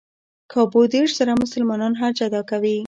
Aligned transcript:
کابو 0.53 0.81
دېرش 0.93 1.11
زره 1.19 1.33
مسلمانان 1.43 1.93
حج 2.01 2.17
ادا 2.27 2.41
کوي. 2.49 2.77